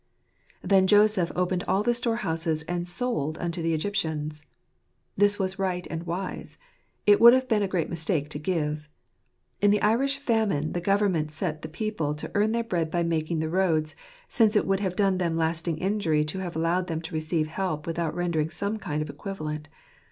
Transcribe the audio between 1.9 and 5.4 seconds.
storehouses and sold unto the Egyptians." This